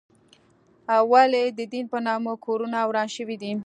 ولې 1.11 1.43
د 1.57 1.59
دین 1.73 1.85
په 1.93 1.99
نامه 2.07 2.33
کورونه 2.45 2.77
وران 2.89 3.07
شوي 3.15 3.35
دي؟ 3.41 3.51